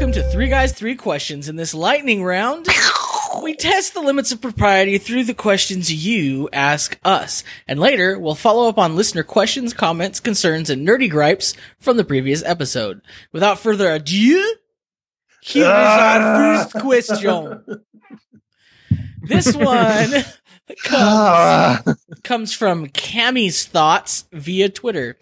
[0.00, 1.46] welcome to Three Guys, Three Questions.
[1.46, 2.66] In this lightning round,
[3.42, 7.44] we test the limits of propriety through the questions you ask us.
[7.68, 12.04] And later, we'll follow up on listener questions, comments, concerns, and nerdy gripes from the
[12.04, 13.02] previous episode.
[13.32, 14.56] Without further ado,
[15.42, 16.14] here is ah.
[16.14, 17.84] our first question.
[19.20, 20.14] This one
[20.82, 25.18] comes, comes from Kami's Thoughts via Twitter.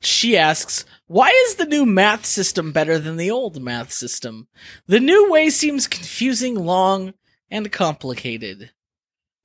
[0.00, 4.46] She asks, why is the new math system better than the old math system?
[4.86, 7.14] The new way seems confusing, long,
[7.50, 8.70] and complicated.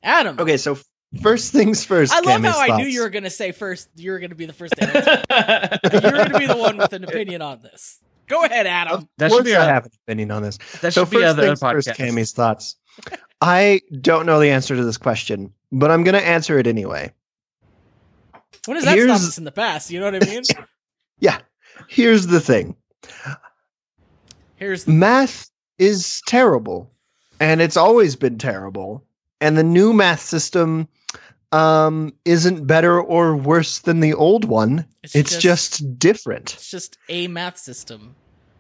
[0.04, 0.38] Adam.
[0.40, 0.78] Okay, so
[1.22, 2.12] first things first.
[2.14, 4.30] I love Kami's how I knew you were going to say first, you were going
[4.32, 5.24] to be the first to answer.
[5.92, 8.00] You're going to be the one with an opinion on this.
[8.28, 9.08] Go ahead, Adam.
[9.18, 10.58] That Of should course be I have an opinion on this.
[10.82, 11.90] that So should be other things first.
[11.96, 12.76] Kami's thoughts.
[13.42, 17.12] I don't know the answer to this question, but I'm going to answer it anyway.
[18.66, 19.92] When has that Here's- stopped us in the past?
[19.92, 20.44] You know what I mean?
[21.20, 21.40] Yeah.
[21.88, 22.76] Here's the thing.
[24.56, 26.92] Here's the Math is terrible,
[27.40, 29.04] and it's always been terrible.
[29.42, 30.88] And the new math system
[31.52, 34.86] um, isn't better or worse than the old one.
[35.04, 35.42] It's It's, just-
[35.80, 36.54] just, different.
[36.54, 38.16] it's just a math system.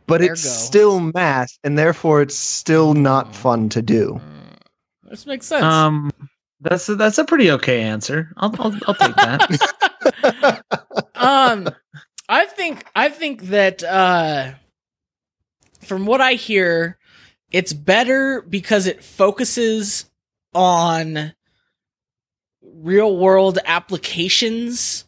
[0.05, 4.20] But it's still math, and therefore it's still not fun to do.
[4.22, 5.64] Mm, This makes sense.
[5.64, 6.11] Um,
[6.59, 8.30] that's a, that's a pretty okay answer.
[8.36, 10.64] I'll I'll, I'll take that.
[11.16, 11.70] um
[12.34, 14.52] i think i think that uh
[15.81, 16.98] from what i hear
[17.52, 20.09] it's better because it focuses
[20.56, 21.34] on
[22.61, 25.06] real world applications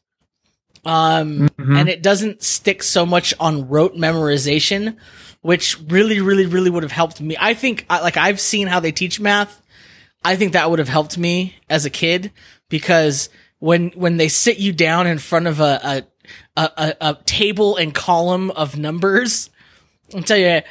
[0.86, 1.80] um Mhm.
[1.80, 4.98] and it doesn't stick so much on rote memorization
[5.42, 8.92] which really really really would have helped me i think like i've seen how they
[8.92, 9.62] teach math
[10.24, 12.32] i think that would have helped me as a kid
[12.70, 16.04] because when when they sit you down in front of a a
[16.56, 19.50] a, a, a table and column of numbers
[20.14, 20.62] and tell you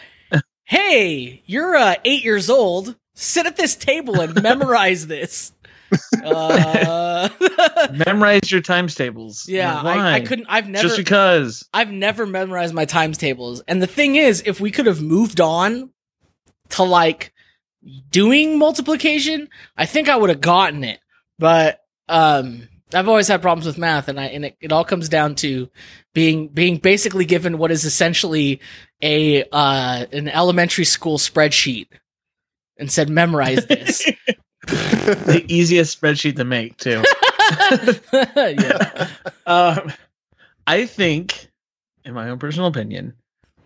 [0.64, 5.52] hey you're uh, eight years old sit at this table and memorize this
[6.24, 7.28] uh,
[7.92, 9.46] Memorize your times tables.
[9.48, 11.68] yeah I, I couldn't i've never Just because.
[11.72, 13.62] I've never memorized my times tables.
[13.68, 15.90] And the thing is, if we could have moved on
[16.70, 17.32] to like
[18.10, 20.98] doing multiplication, I think I would have gotten it.
[21.38, 25.08] But um I've always had problems with math and I and it, it all comes
[25.08, 25.68] down to
[26.14, 28.60] being being basically given what is essentially
[29.02, 31.88] a uh an elementary school spreadsheet
[32.78, 34.04] and said memorize this.
[34.66, 37.02] the easiest spreadsheet to make too.
[38.36, 39.08] yeah.
[39.46, 39.92] um,
[40.66, 41.48] I think,
[42.04, 43.14] in my own personal opinion,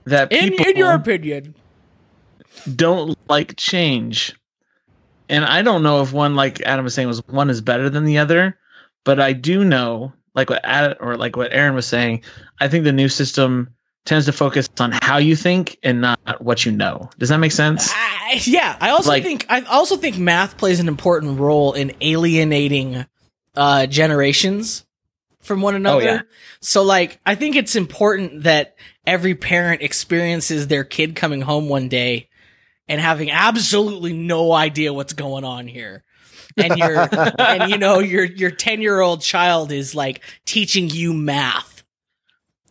[0.04, 1.54] that In people in your opinion.
[2.74, 4.34] don't like change.
[5.28, 8.04] And I don't know if one, like Adam was saying, was one is better than
[8.04, 8.58] the other,
[9.08, 12.24] but I do know, like what Ad, or like what Aaron was saying,
[12.60, 13.70] I think the new system
[14.04, 17.08] tends to focus on how you think and not what you know.
[17.18, 17.90] Does that make sense?
[17.90, 21.94] I, yeah, I also Like- think I also think math plays an important role in
[22.02, 23.06] alienating
[23.56, 24.84] uh, generations
[25.40, 26.02] from one another.
[26.02, 26.20] Oh, yeah.
[26.60, 28.76] So, like, I think it's important that
[29.06, 32.28] every parent experiences their kid coming home one day
[32.86, 36.04] and having absolutely no idea what's going on here.
[36.56, 41.12] And your and you know your your 10 year old child is like teaching you
[41.12, 41.84] math.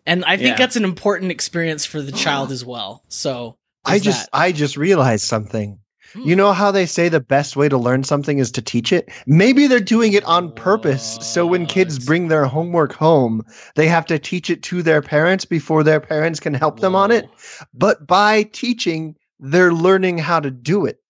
[0.05, 0.55] And I think Yeah.
[0.55, 3.03] that's an important experience for the child as well.
[3.09, 4.37] So I just that.
[4.37, 5.79] I just realized something.
[6.13, 6.21] Hmm.
[6.21, 9.09] You know how they say the best way to learn something is to teach it?
[9.25, 11.17] Maybe they're doing it on purpose.
[11.21, 13.43] So when kids bring their homework home,
[13.75, 17.11] they have to teach it to their parents before their parents can help them on
[17.11, 17.29] it.
[17.73, 21.01] But by teaching, they're learning how to do it.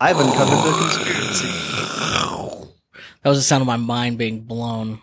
[0.00, 1.17] I've uncovered the conspiracy.
[3.22, 5.00] That was the sound of my mind being blown.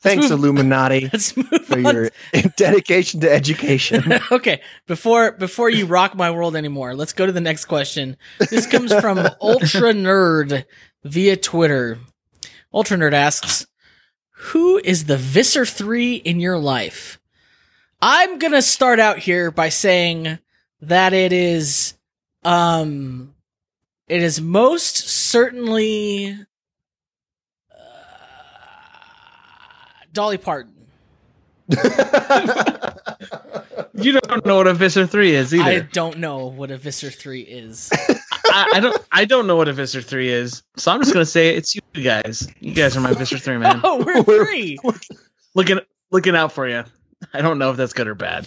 [0.00, 2.10] Thanks, move- Illuminati, Let's for your
[2.56, 4.20] dedication to education.
[4.30, 8.16] okay, before before you rock my world anymore, let's go to the next question.
[8.38, 10.64] This comes from Ultra Nurd
[11.02, 11.98] via Twitter.
[12.72, 13.66] Ultra Nurd asks,
[14.30, 17.18] "Who is the Visser three in your life?"
[18.00, 20.38] I'm gonna start out here by saying
[20.82, 21.94] that it is,
[22.44, 23.34] um,
[24.08, 26.36] it is most certainly
[27.70, 27.76] uh,
[30.12, 30.72] Dolly Parton.
[33.98, 35.64] You don't know what a Visser three is either.
[35.64, 37.90] I don't know what a Visser 3 is.
[38.44, 38.98] I, I don't.
[39.10, 41.80] I don't know what a Visser three is, so I'm just gonna say it's you
[42.02, 42.48] guys.
[42.60, 43.80] You guys are my Visser three man.
[43.84, 44.78] oh, we're We're- three.
[45.54, 45.80] Looking,
[46.10, 46.84] looking out for you.
[47.32, 48.46] I don't know if that's good or bad.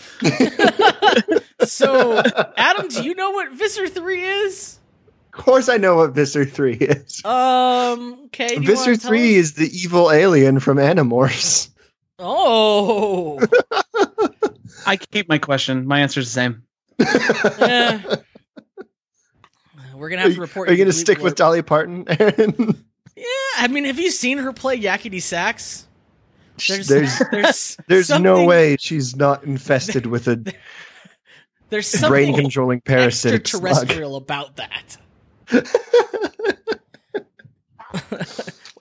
[1.64, 2.22] so,
[2.56, 4.78] Adam, do you know what Visser 3 is?
[5.34, 7.24] Of course, I know what Visser 3 is.
[7.24, 8.50] Um, okay.
[8.50, 9.36] do you Visser 3 us?
[9.38, 11.70] is the evil alien from Animorphs.
[12.18, 13.40] Oh.
[14.86, 15.86] I keep my question.
[15.86, 16.64] My answer's the same.
[17.00, 18.16] Eh.
[19.96, 20.70] We're gonna have to report.
[20.70, 21.36] Are you your going to stick with.
[21.36, 22.86] Dolly Parton, Aaron?
[23.16, 23.26] Yeah,
[23.58, 25.86] I mean, have you seen her play Yakety Sax?
[26.68, 30.36] There's there's there's there's no way she's not infested with a
[31.70, 33.66] there's brain something controlling parasitic slug.
[33.66, 34.98] extraterrestrial about that.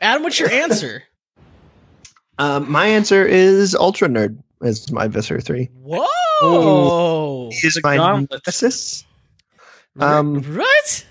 [0.00, 1.02] Adam, what's your answer?
[2.38, 5.70] Um, my answer is Ultra Nurd is my Visser 3.
[5.82, 7.50] Whoa!
[7.52, 8.42] He is my gauntlet.
[8.46, 9.04] nemesis.
[9.98, 11.04] Um, What?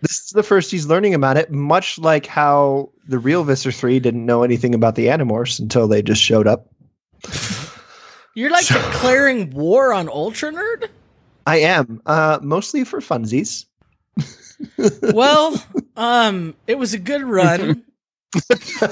[0.00, 3.98] This is the first he's learning about it, much like how the real Visser 3
[4.00, 6.68] didn't know anything about the Animorphs until they just showed up.
[8.34, 10.88] You're like So- declaring war on Ultra Nurd?
[11.46, 13.64] I am, uh, mostly for funsies.
[15.02, 15.62] Well,
[15.96, 17.84] um, it was a good run.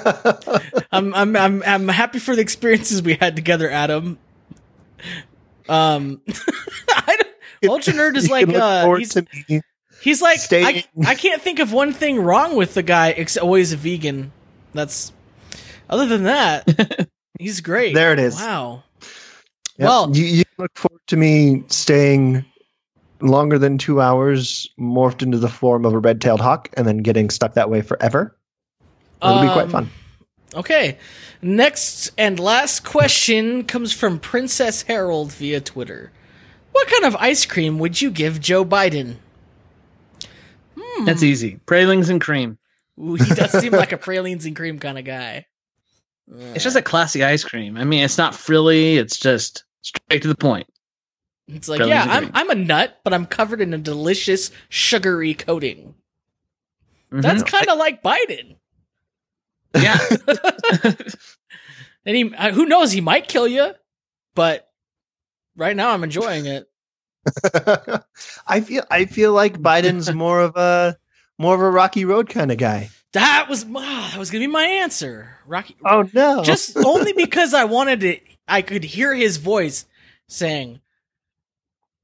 [0.92, 4.18] I'm I'm I'm I'm happy for the experiences we had together, Adam.
[5.68, 6.22] Um,
[6.90, 9.16] I don't, Ultra Nurd is You like uh, he's,
[10.00, 13.72] he's like I, I can't think of one thing wrong with the guy except always
[13.72, 14.32] a vegan.
[14.72, 15.12] That's
[15.88, 17.08] other than that,
[17.38, 17.94] he's great.
[17.94, 18.36] There it is.
[18.36, 18.84] Wow.
[19.78, 19.86] Yep.
[19.86, 22.44] Well, you, you look forward to me staying
[23.20, 27.30] longer than two hours, morphed into the form of a red-tailed hawk, and then getting
[27.30, 28.36] stuck that way forever.
[29.22, 29.90] It'll be quite Um, fun.
[30.54, 30.98] Okay.
[31.42, 36.12] Next and last question comes from Princess Harold via Twitter.
[36.72, 39.16] What kind of ice cream would you give Joe Biden?
[40.78, 41.04] Hmm.
[41.04, 41.58] That's easy.
[41.66, 42.58] Pralines and cream.
[42.98, 45.46] Ooh, he does seem like a pralines and cream kind of guy.
[46.28, 47.76] It's just a classy ice cream.
[47.76, 48.96] I mean, it's not frilly.
[48.96, 50.66] It's just straight to the point.
[51.48, 52.30] It's like, pralines yeah, I'm.
[52.34, 55.94] I'm a nut, but I'm covered in a delicious sugary coating.
[57.12, 57.22] Mhm.
[57.22, 58.56] That's kind of like Biden.
[59.74, 59.98] yeah.
[62.06, 63.72] And he, uh, who knows, he might kill you,
[64.36, 64.70] but
[65.56, 66.68] right now I'm enjoying it.
[68.46, 70.96] I feel I feel like Biden's more of a
[71.36, 72.90] more of a rocky road kind of guy.
[73.12, 75.36] That was ah, that was gonna be my answer.
[75.48, 76.44] Rocky, Oh no!
[76.44, 79.84] just only because I wanted to, I could hear his voice
[80.28, 80.80] saying,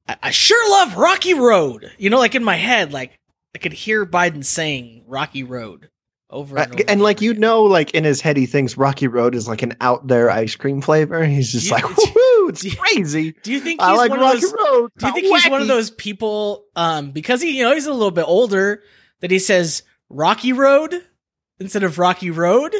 [0.09, 3.19] I, "I sure love Rocky Road." You know, like in my head, like
[3.55, 5.89] I could hear Biden saying Rocky Road
[6.31, 6.85] over Uh, and over.
[6.89, 9.75] and like you know, like in his head, he thinks Rocky Road is like an
[9.81, 11.25] out there ice cream flavor.
[11.27, 13.33] He's just you- like, woohoo, it's do you- crazy.
[13.43, 14.53] do you think he's I like one Rocky of those?
[14.53, 14.91] Road.
[14.99, 17.87] Do you How think he's one of those people, um, because he, you know, he's
[17.87, 18.83] a little bit older,
[19.21, 20.95] that he says Rocky Road
[21.61, 22.75] instead of Rocky Road?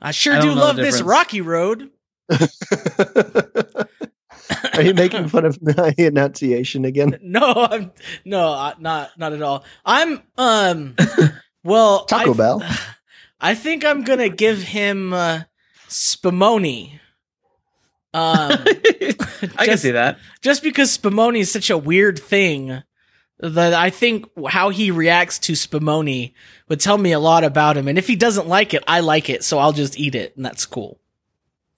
[0.00, 1.00] I sure I do don't know the love this.
[1.02, 1.90] Rocky Road.
[4.74, 7.18] Are you making fun of my enunciation again?
[7.22, 7.92] No, I'm
[8.24, 9.64] no, not not at all.
[9.84, 10.96] I'm um,
[11.62, 12.62] well, Taco I, Bell.
[13.40, 15.42] I think I'm gonna give him uh,
[15.88, 17.00] Spumoni.
[18.14, 18.50] Um,
[19.58, 20.18] I can see that.
[20.40, 22.82] just because Spumoni is such a weird thing
[23.38, 26.32] that I think how he reacts to Spumoni
[26.68, 27.86] would tell me a lot about him.
[27.86, 30.44] And if he doesn't like it, I like it, so I'll just eat it, and
[30.44, 30.98] that's cool.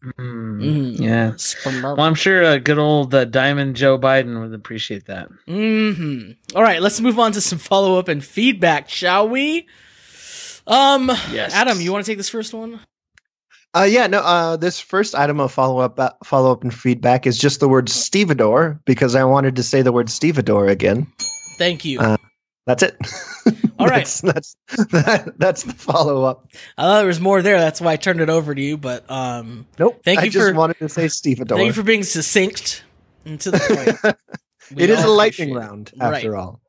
[0.05, 0.61] Mm,
[0.99, 1.01] Mhm.
[1.01, 1.83] Yeah.
[1.83, 5.29] Well, I'm sure uh, good old uh, Diamond Joe Biden would appreciate that.
[5.47, 9.67] hmm All right, let's move on to some follow up and feedback, shall we?
[10.67, 11.53] Um, Yes.
[11.55, 12.81] Adam, you want to take this first one?
[13.75, 14.19] Uh, yeah, no.
[14.21, 17.69] Uh, this first item of follow up, uh, follow up and feedback is just the
[17.69, 21.07] word stevedore because I wanted to say the word stevedore again.
[21.59, 22.01] Thank you.
[22.01, 22.17] Uh,
[22.67, 22.97] That's it.
[23.79, 24.05] All right.
[24.07, 24.57] that's, that's
[24.93, 26.47] that, that's the follow up.
[26.77, 27.59] I thought there was more there.
[27.59, 28.77] That's why I turned it over to you.
[28.77, 30.03] But um, Nope.
[30.05, 31.57] Thank I you just for- wanted to say stevedore.
[31.59, 32.85] thank you for being succinct
[33.25, 34.17] and to the point.
[34.77, 36.15] It is a lightning round Right.
[36.19, 36.61] after all.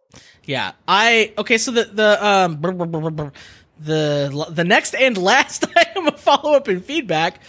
[0.46, 1.60] Yeah, I okay.
[1.60, 3.32] So the the um brr, brr, brr, brr, brr,
[3.80, 7.42] the the next and last item of follow up and feedback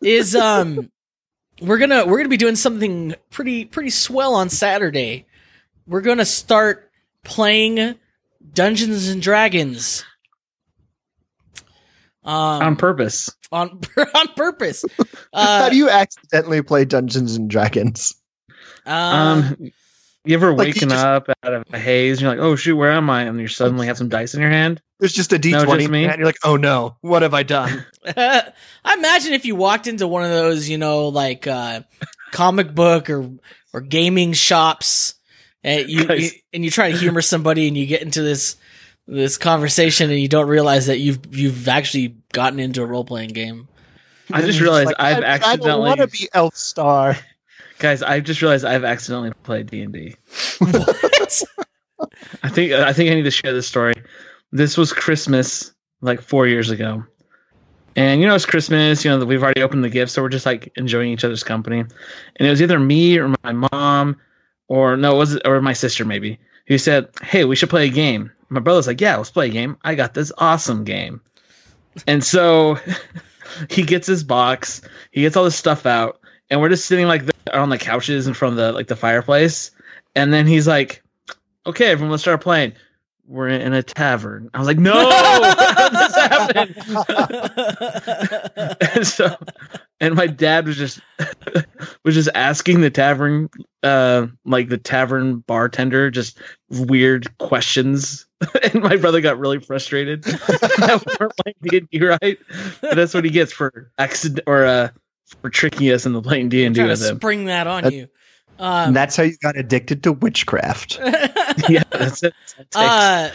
[0.00, 0.90] is um
[1.60, 5.26] we're gonna we're gonna be doing something pretty pretty swell on Saturday.
[5.86, 6.87] We're gonna start
[7.28, 7.94] playing
[8.54, 10.04] Dungeons and Dragons.
[12.24, 13.30] Um, On purpose.
[13.52, 13.80] on
[14.14, 14.84] on purpose.
[15.32, 18.14] Uh, How do you accidentally play Dungeons and Dragons?
[18.86, 19.70] uh, Um,
[20.24, 22.56] you ever like you waken just- up out of a haze and you're like, oh
[22.56, 23.22] shoot, where am I?
[23.22, 24.82] And you suddenly have some dice in your hand.
[24.98, 26.04] There's just a D No, twenty, just me?
[26.04, 27.86] and you're like, oh no, what have I done?
[28.04, 28.52] I
[28.94, 31.82] imagine if you walked into one of those, you know, like uh,
[32.32, 33.30] comic book or
[33.72, 35.14] or gaming shops,
[35.64, 38.56] and you, you and you try to humor somebody, and you get into this
[39.06, 43.30] this conversation, and you don't realize that you've you've actually gotten into a role playing
[43.30, 43.68] game.
[44.32, 47.16] I just realized like, I've I, I don't accidentally, want to be Elf Star.
[47.78, 48.02] guys.
[48.02, 50.14] I've just realized I've accidentally played D and D.
[50.58, 51.42] What?
[52.42, 53.94] I think I think I need to share this story.
[54.52, 57.04] This was Christmas like four years ago,
[57.96, 59.04] and you know it's Christmas.
[59.04, 61.42] You know that we've already opened the gifts, so we're just like enjoying each other's
[61.42, 61.80] company.
[61.80, 64.16] And it was either me or my mom
[64.68, 67.90] or no, was it or my sister maybe, who said, "Hey, we should play a
[67.90, 69.78] game." My brother's like, "Yeah, let's play a game.
[69.82, 71.22] I got this awesome game."
[72.06, 72.78] And so
[73.70, 76.20] he gets his box, he gets all this stuff out,
[76.50, 77.22] and we're just sitting like
[77.52, 79.70] on the couches in front of the like the fireplace.
[80.14, 81.02] And then he's like,
[81.66, 82.74] "Okay, everyone, let's start playing."
[83.26, 84.48] We're in a tavern.
[84.54, 84.94] I was like, "No,
[85.92, 86.74] this happen?"
[88.96, 89.36] and so,
[90.00, 91.00] and my dad was just
[92.04, 93.48] was just asking the tavern,
[93.82, 96.38] uh, like the tavern bartender, just
[96.70, 98.26] weird questions.
[98.62, 102.38] and my brother got really frustrated that weren't playing D and D right.
[102.80, 104.88] But that's what he gets for accident or uh
[105.42, 107.16] for tricking us into playing D and D with him.
[107.16, 108.08] spring that on That- you.
[108.60, 110.98] And Um, that's how you got addicted to witchcraft.
[111.68, 112.34] yeah, that's it.
[112.56, 113.30] That's uh,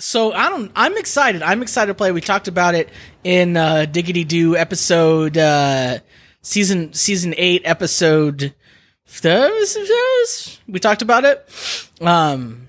[0.00, 0.72] so I don't.
[0.74, 1.42] I'm excited.
[1.42, 2.10] I'm excited to play.
[2.12, 2.88] We talked about it
[3.24, 5.98] in uh, Diggity Doo episode uh,
[6.42, 8.54] season season eight episode.
[10.68, 11.48] We talked about it.
[12.00, 12.68] Um,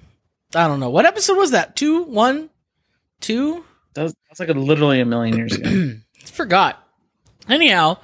[0.56, 1.76] I don't know what episode was that.
[1.76, 2.50] Two, one,
[3.20, 3.64] two.
[3.94, 5.96] that was, that's like a, literally a million years ago.
[6.26, 6.82] Forgot.
[7.48, 7.98] Anyhow,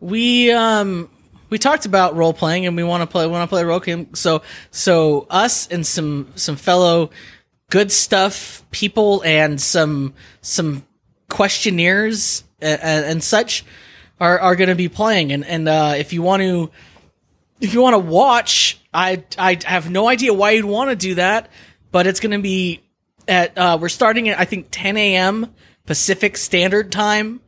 [0.00, 1.10] we um
[1.48, 4.14] we talked about role playing and we want to play want to play role game.
[4.14, 7.10] So so us and some some fellow
[7.70, 10.84] good stuff people and some some
[11.28, 13.64] questionnaires and, and such
[14.20, 16.70] are are going to be playing and and uh, if you want to
[17.60, 21.14] if you want to watch I I have no idea why you'd want to do
[21.16, 21.50] that
[21.90, 22.82] but it's going to be
[23.28, 25.54] at uh, we're starting at I think 10 a.m.
[25.86, 27.40] Pacific Standard Time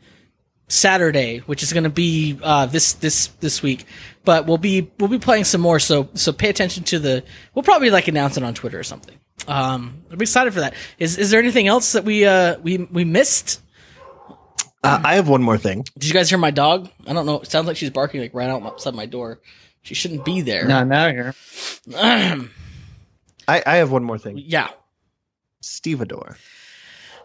[0.69, 3.87] Saturday, which is going to be uh, this this this week.
[4.25, 5.79] But we'll be we'll be playing some more.
[5.79, 7.25] So so pay attention to the.
[7.55, 9.19] We'll probably like announce it on Twitter or something.
[9.47, 10.75] Um, I'm excited for that.
[10.99, 13.63] Is is there anything else that we uh we we missed?
[14.83, 15.85] Uh, I have one more thing.
[15.99, 16.89] Did you guys hear my dog?
[17.07, 17.41] I don't know.
[17.41, 19.41] It sounds like she's barking like right outside my door.
[19.83, 20.67] She shouldn't be there.
[20.67, 21.35] no, now here.
[21.97, 22.49] I,
[23.47, 24.39] I have one more thing.
[24.39, 24.69] yeah.
[25.63, 26.37] Stevedore.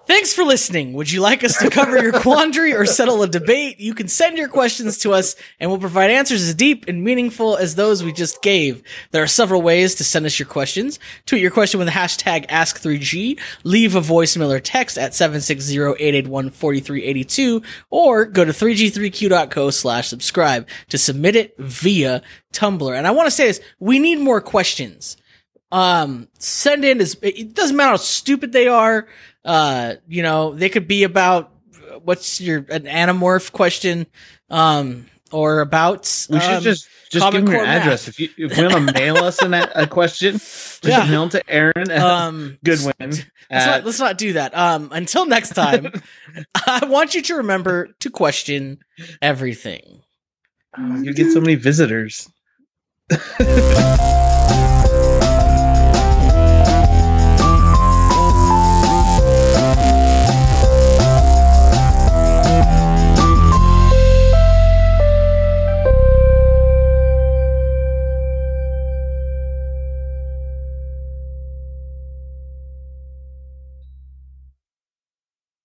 [0.05, 0.91] Thanks for listening.
[0.93, 3.79] Would you like us to cover your quandary or settle a debate?
[3.79, 7.55] You can send your questions to us and we'll provide answers as deep and meaningful
[7.55, 8.83] as those we just gave.
[9.11, 10.99] There are several ways to send us your questions.
[11.25, 18.25] Tweet your question with the hashtag Ask3G, leave a voicemail or text at 760-881-4382, or
[18.25, 22.93] go to 3g3q.co slash subscribe to submit it via Tumblr.
[22.93, 25.15] And I want to say this, we need more questions
[25.73, 29.07] um send in as it doesn't matter how stupid they are
[29.43, 31.51] uh you know they could be about
[32.03, 34.05] what's your an Animorph question
[34.49, 38.07] um or about We should um, just just give them your Core address.
[38.07, 38.09] math.
[38.09, 41.05] If you if you want to mail us an, a question, just Yeah.
[41.05, 42.93] mail to Aaron um Goodwin.
[42.99, 45.91] let's at- not, let's not do that um until next time
[46.67, 48.79] i want you to remember to question
[49.21, 50.01] everything
[50.77, 52.27] Oh, you get so many visitors.